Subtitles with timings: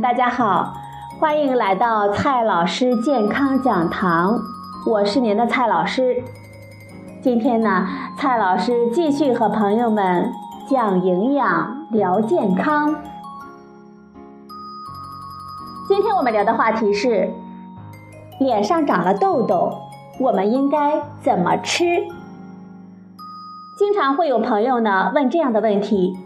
[0.00, 0.72] 大家好，
[1.18, 4.40] 欢迎来到蔡老师健康讲堂，
[4.86, 6.22] 我是您的蔡老师。
[7.20, 7.86] 今天呢，
[8.16, 10.32] 蔡老师继续和朋友们
[10.66, 12.94] 讲营养、聊健康。
[15.86, 17.28] 今天我们聊的话题是：
[18.38, 19.74] 脸上长了痘痘，
[20.18, 21.84] 我们应该怎么吃？
[23.78, 26.16] 经常会有朋友呢问这样的问题。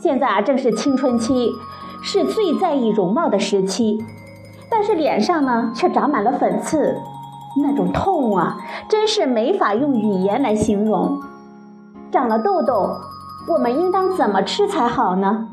[0.00, 1.50] 现在啊，正是青春期。
[2.02, 4.02] 是最在意容貌的时期，
[4.70, 6.96] 但是脸上呢却长满了粉刺，
[7.62, 8.58] 那种痛啊，
[8.88, 11.20] 真是没法用语言来形容。
[12.10, 12.96] 长了痘痘，
[13.48, 15.48] 我们应当怎么吃才好呢？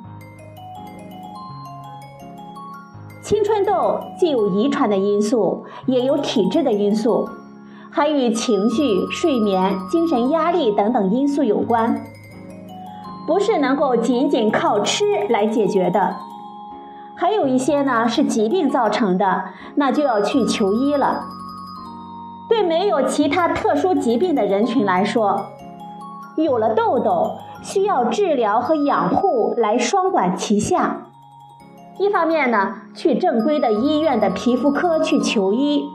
[3.22, 7.28] 青春痘既有遗传的因素，也有体质的因素，
[7.90, 12.00] 还与情绪、睡眠、精神压力等等因素有关，
[13.26, 16.16] 不是能够仅仅靠吃来解决的。
[17.18, 21.24] 还有一些呢是疾病造成的，那就要去求医了。
[22.48, 25.48] 对没有其他特殊疾病的人群来说，
[26.38, 31.08] 有了痘痘，需要治疗和养护来双管齐下。
[31.98, 35.86] 一方面呢，去正规的医院的皮肤科去求医，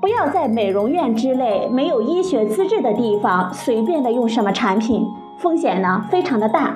[0.00, 5.06] 不要在美容院之类没有医学资质的地方随便的用什么产品，
[5.38, 6.74] 风险呢非常的大。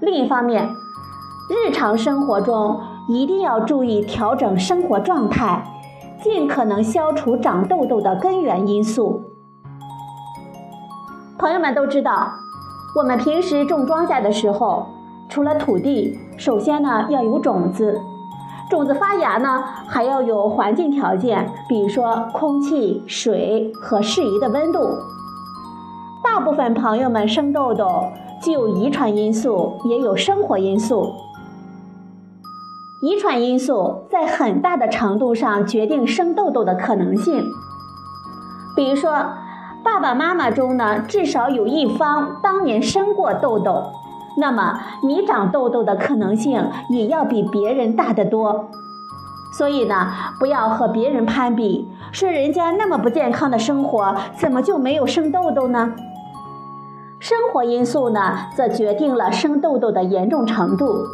[0.00, 0.68] 另一方面，
[1.48, 5.64] 日常生活中一定要注意调整生活状态，
[6.20, 9.22] 尽可能消除长痘痘的根源因素。
[11.38, 12.32] 朋友们都知道，
[12.96, 14.86] 我们平时种庄稼的时候，
[15.28, 18.00] 除了土地，首先呢要有种子，
[18.68, 24.80] 种子发芽呢还要有环境条件，比如说空气、水和适宜的温度。
[26.24, 27.86] 大部分朋友们生痘痘，
[28.40, 31.14] 既有遗传因素，也有生活因素。
[33.06, 37.44] 遗传因素在很大的程度上决定生痘痘的可能性。
[38.74, 39.12] 比如说，
[39.84, 43.92] 爸爸妈妈中呢，至少有一方当年生过痘痘，
[44.38, 48.70] 那么你长痘痘的可能性也要比别人大得多。
[49.56, 50.08] 所以呢，
[50.40, 55.92] 不要和别人攀比，说人家那么不健康的生活，怎么就没有生痘痘呢？
[57.20, 61.06] 生活因素呢，则决定了生痘痘的严重程度。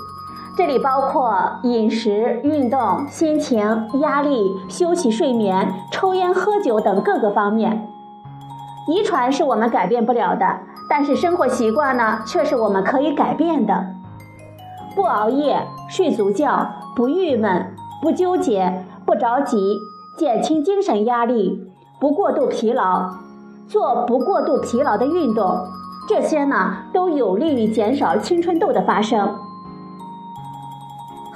[0.55, 7.89] 这里包括饮食、运动、心情、压力、休息、睡眠、抽烟、喝酒等各个方面。
[8.87, 10.59] 遗传是我们改变不了的，
[10.91, 13.87] 但是生活习惯呢，却是我们可以改变的。
[14.95, 19.79] 不熬夜，睡足觉，不郁闷，不纠结，不着急，
[20.19, 23.09] 减轻精神压力，不过度疲劳，
[23.67, 25.65] 做不过度疲劳的运动，
[26.07, 29.35] 这些呢，都有利于减少青春痘的发生。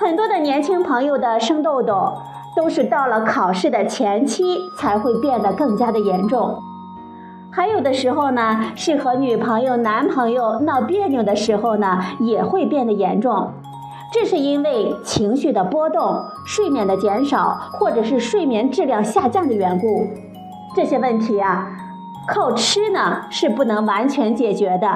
[0.06, 2.12] 很多的年轻朋友的生痘痘，
[2.54, 6.62] 都是到了考试的前期才会变得更加的严重。
[7.50, 13.50] 还有的时候呢，是和女朋友、男朋友闹别扭的时候呢，也会变得严重。
[14.12, 20.06] 这是因为情绪的波动、睡眠的减少，或者是睡眠质量下降的缘故。
[20.76, 21.66] 这些问题啊，
[22.28, 24.88] 靠吃呢是不能完全解决的，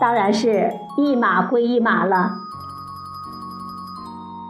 [0.00, 2.30] 当然是一码归一码了。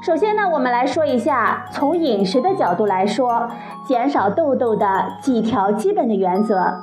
[0.04, 3.48] 首先呢，我们来说一下从饮食的角度来说，
[3.86, 4.86] 减少痘痘的
[5.22, 6.74] 几条基本的原则。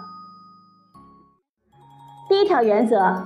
[2.28, 3.22] 第一条原则，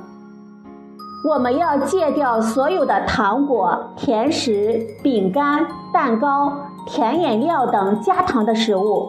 [1.29, 6.51] 我们要戒掉所有的糖果、甜食、饼干、蛋糕、
[6.85, 9.07] 甜饮料等加糖的食物，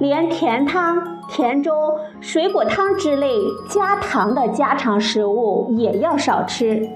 [0.00, 1.72] 连甜汤、甜粥、
[2.20, 3.38] 水果汤之类
[3.70, 6.90] 加糖的家常食物也要少吃。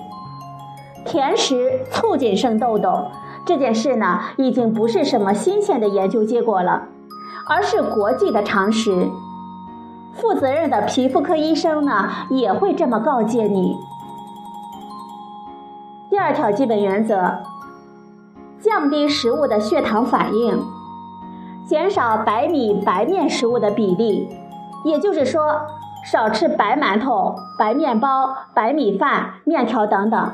[1.04, 3.06] 甜食促进生痘痘
[3.44, 6.88] 这件事呢，已经不是什么新鲜的研究结果了，
[7.48, 9.08] 而是国际的常识。
[10.14, 13.76] 负责任的皮肤科医生呢，也会这么告诫你。
[16.10, 17.38] 第二条基本原则：
[18.60, 20.62] 降低食物的血糖反应，
[21.66, 24.28] 减少白米白面食物的比例，
[24.84, 25.62] 也就是说，
[26.04, 30.30] 少吃白馒头、白面包、白米饭、面条等等。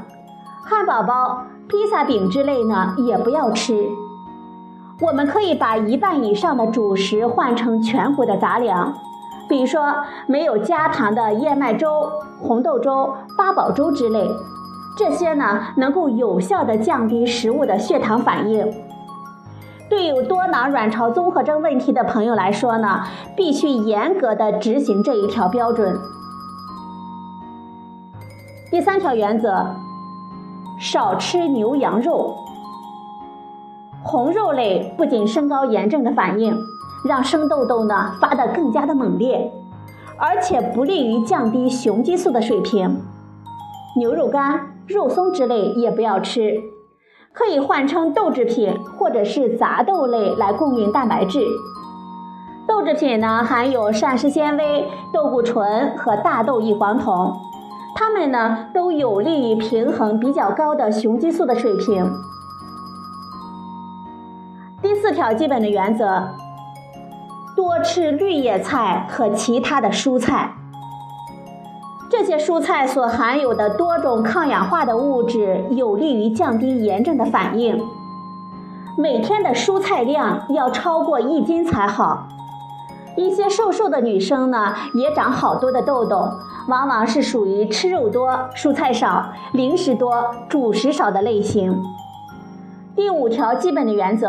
[0.69, 3.87] 汉堡包、披萨饼之类呢，也不要吃。
[5.01, 8.93] 我们可以把一半以上的主食换成全谷的杂粮，
[9.49, 9.95] 比如说
[10.27, 12.11] 没有加糖的燕麦粥、
[12.43, 14.29] 红豆粥、八宝粥之类。
[14.99, 18.69] 这些呢，能够有效的降低食物的血糖反应。
[19.89, 23.05] 对有多囊卵巢综合征问题的朋友来说呢，
[23.37, 25.97] 必须严格的执行这一条标准。
[28.69, 29.86] 第三条原则。
[30.79, 32.37] 少吃牛羊肉。
[34.03, 36.57] 红肉类不仅升高炎症的反应，
[37.09, 39.51] 让生痘痘呢发得更加的猛烈，
[40.17, 43.01] 而且不利于降低雄激素的水平。
[43.97, 46.61] 牛肉干、肉松之类也不要吃，
[47.33, 51.41] 可以换成豆制品或者是杂豆类来供应蛋白质。
[52.69, 57.35] 豆制品呢含有膳食纤维、豆固醇和大豆异黄酮，
[57.99, 62.13] 它们呢都有利于平衡比较高的雄激素的水平。
[64.83, 66.29] 第四条基本的原则：
[67.57, 70.53] 多吃绿叶菜和其他的蔬菜。
[72.11, 77.83] 这些蔬菜所含有的多种抗氧化的物质，有利于降低炎症的反应。
[78.99, 82.29] 每天的蔬菜量要超过一斤才好。
[83.17, 86.31] 一些瘦瘦的女生呢，也长好多的痘痘，
[86.69, 91.83] 往往是属于吃肉多、蔬菜少、零食多、主食少的类型。
[92.95, 94.29] 第五条基本的原则，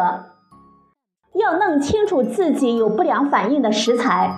[1.34, 4.34] 要弄清楚自己有不良反应的食材。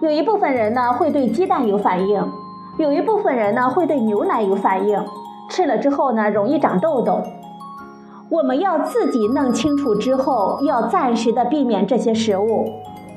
[0.00, 2.24] 有一部分人呢会对鸡蛋有反应，
[2.78, 5.04] 有一部分人呢会对牛奶有反应，
[5.48, 7.20] 吃了之后呢容易长痘痘。
[8.30, 12.64] 我们要自己弄清楚之后，要暂时的避免这些食物，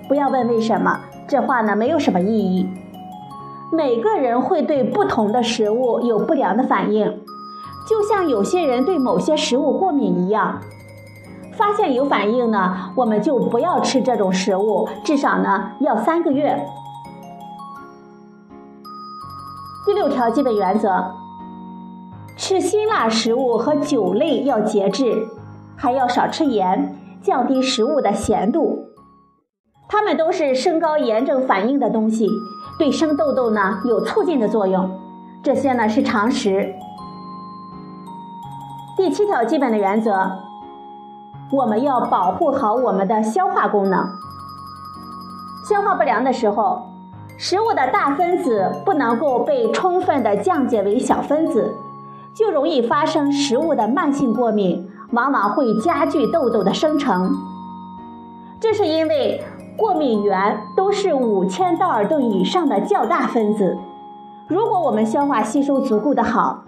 [0.08, 2.68] 不要问为什么，这话呢没有什么意义。
[3.72, 7.06] 每个人会对不同的食物有不良的反应，
[7.88, 10.60] 就像有些人对某些食物过敏一样。
[11.56, 16.60] 发现有反应呢，我们就不要吃这种食物，至少呢要三个月。
[19.86, 20.90] 第六条基本原则：
[22.46, 25.30] 吃辛辣食物和酒类要节制，
[25.78, 28.90] 还要少吃盐，降低食物的咸度。
[29.88, 32.28] 它们都是升高炎症反应的东西，
[32.78, 34.92] 对生痘痘呢有促进的作用。
[35.42, 36.76] 这些呢是常识。
[38.98, 40.30] 第七条基本的原则。
[41.50, 44.06] 我们要保护好我们的消化功能。
[45.70, 46.82] 消化不良的时候，
[47.38, 51.74] 食物的大分子不能够被充分的降解为小分子，
[52.36, 57.32] 就容易发生食物的慢性过敏，往往会加剧痘痘的生成。
[58.60, 59.44] 这是因为
[59.78, 63.78] 过敏原都是五千道尔顿以上的较大分子。
[64.48, 66.64] 如果我们消化吸收足够的好，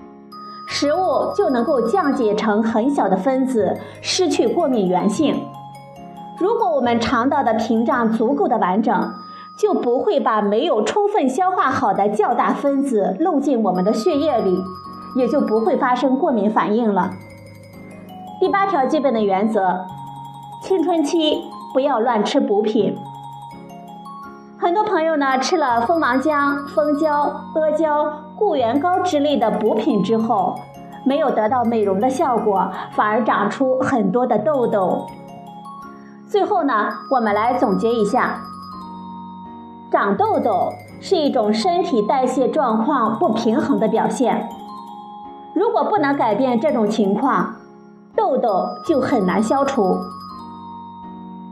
[0.67, 5.35] 食物就能够降解成很小的分子，失去过敏原性。
[6.39, 9.09] 如果我们肠道的屏障足够的完整，
[9.57, 14.57] 就不会把没有充分消化好的较大分子漏进我们的血液里，
[15.15, 17.11] 也就不会发生过敏反应了。
[18.39, 19.85] 第八条基本的原则：
[20.61, 22.97] 青春期不要乱吃补品。
[24.59, 27.21] 很多朋友呢吃了蜂王浆、蜂胶、
[27.55, 28.21] 阿胶。
[28.37, 30.55] 固元膏之类的补品之后，
[31.05, 35.07] 没有得到美容的效果，反而长出很多的痘痘。
[36.27, 38.41] 最后呢，我们来总结一下：
[39.89, 44.49] 长痘痘是一种身体代谢状况不平衡的表现。
[45.55, 47.55] 如果不能改变这种情况，
[48.15, 49.97] 痘痘就很难消除。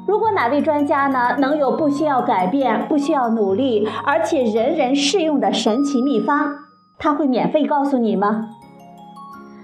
[0.06, 6.54] 如果哪位专家呢能有不需要改变、不需要努力，而且人人适用的神奇秘方？
[7.00, 8.50] 他会免费告诉你吗？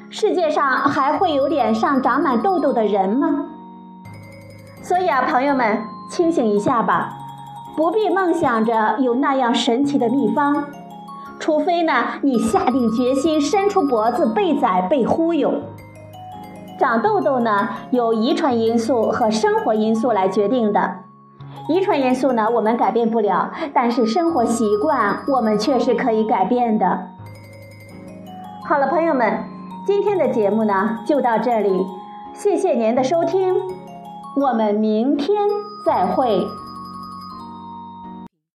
[0.10, 3.46] 世界上还会有脸上长满痘痘的人吗？
[4.82, 5.78] 所以啊，朋友们，
[6.10, 7.14] 清醒一下吧，
[7.76, 10.66] 不必梦想着有那样神奇的秘方，
[11.40, 15.54] 除非呢，你下定决心伸出脖子被宰被忽悠。
[16.78, 20.98] 长痘痘呢，有遗传因素和生活因素来决定的。
[21.68, 27.08] 遗传因素呢，我们改变不了，但是生活习惯我们却是可以改变的。
[28.68, 29.44] 好了，朋友们，
[29.86, 31.86] 今天的节目呢就到这里，
[32.34, 33.56] 谢谢您的收听，
[34.36, 35.38] 我们明天
[35.86, 36.48] 再会。